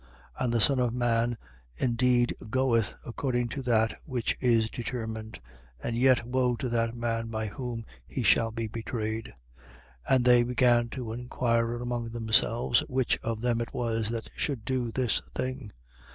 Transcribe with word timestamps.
22:22. 0.39 0.43
And 0.43 0.53
the 0.53 0.61
Son 0.61 0.79
of 0.79 0.93
man 0.95 1.37
indeed 1.77 2.35
goeth, 2.49 2.95
according 3.05 3.49
to 3.49 3.61
that 3.61 3.95
which 4.03 4.35
is 4.39 4.67
determined: 4.71 5.39
but 5.79 5.93
yet, 5.93 6.25
woe 6.25 6.55
to 6.55 6.67
that 6.69 6.95
man 6.95 7.27
by 7.27 7.45
whom 7.45 7.85
he 8.07 8.23
shall 8.23 8.51
be 8.51 8.65
betrayed. 8.67 9.31
22:23. 10.09 10.15
And 10.15 10.25
they 10.25 10.41
began 10.41 10.89
to 10.89 11.11
inquire 11.11 11.75
among 11.75 12.09
themselves, 12.09 12.79
which 12.89 13.19
of 13.19 13.41
them 13.41 13.61
it 13.61 13.75
was 13.75 14.09
that 14.09 14.31
should 14.35 14.65
do 14.65 14.91
this 14.91 15.21
thing. 15.35 15.71